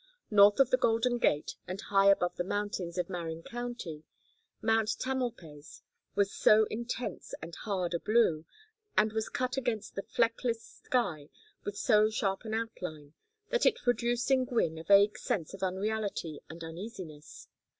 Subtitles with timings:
[0.31, 4.03] North of the Golden Gate and high above the mountains of Marin County,
[4.59, 5.83] Mount Tamalpais
[6.15, 8.43] was so intense and hard a blue,
[8.97, 11.29] and was cut against the fleckless sky
[11.63, 13.13] with so sharp an outline,
[13.49, 17.47] that it produced in Gwynne a vague sense of unreality and uneasiness.